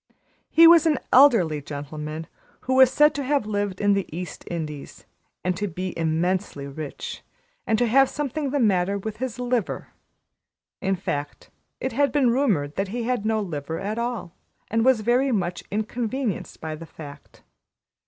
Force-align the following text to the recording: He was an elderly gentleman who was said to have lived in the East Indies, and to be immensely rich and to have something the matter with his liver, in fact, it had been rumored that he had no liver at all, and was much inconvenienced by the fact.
He 0.49 0.65
was 0.65 0.87
an 0.87 0.97
elderly 1.13 1.61
gentleman 1.61 2.25
who 2.61 2.73
was 2.73 2.89
said 2.91 3.13
to 3.13 3.23
have 3.23 3.45
lived 3.45 3.79
in 3.79 3.93
the 3.93 4.07
East 4.11 4.43
Indies, 4.49 5.05
and 5.43 5.55
to 5.55 5.67
be 5.67 5.95
immensely 5.95 6.65
rich 6.65 7.21
and 7.67 7.77
to 7.77 7.85
have 7.85 8.09
something 8.09 8.49
the 8.49 8.59
matter 8.59 8.97
with 8.97 9.17
his 9.17 9.37
liver, 9.37 9.89
in 10.81 10.95
fact, 10.95 11.51
it 11.79 11.91
had 11.91 12.11
been 12.11 12.31
rumored 12.31 12.77
that 12.77 12.87
he 12.87 13.03
had 13.03 13.27
no 13.27 13.41
liver 13.41 13.77
at 13.79 13.99
all, 13.99 14.33
and 14.71 14.83
was 14.83 15.05
much 15.05 15.63
inconvenienced 15.69 16.59
by 16.59 16.73
the 16.73 16.87
fact. 16.87 17.43